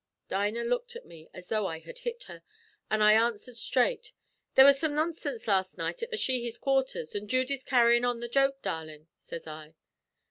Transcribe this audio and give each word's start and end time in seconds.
"Dinah 0.29 0.63
looked 0.63 0.95
at 0.95 1.05
me 1.05 1.29
as 1.31 1.49
though 1.49 1.67
I 1.67 1.77
had 1.77 1.99
hit 1.99 2.23
her, 2.23 2.41
an' 2.89 3.03
I 3.03 3.13
answered 3.13 3.55
straight: 3.55 4.13
"'There 4.55 4.65
was 4.65 4.79
some 4.79 4.95
nonsinse 4.95 5.47
last 5.47 5.77
night 5.77 6.01
at 6.01 6.09
the 6.09 6.17
Sheehys' 6.17 6.59
quarthers, 6.59 7.15
an' 7.15 7.27
Judy's 7.27 7.63
carryin' 7.63 8.03
on 8.03 8.19
the 8.19 8.27
joke, 8.27 8.63
darlin',' 8.63 9.09
sez 9.15 9.45
I. 9.45 9.75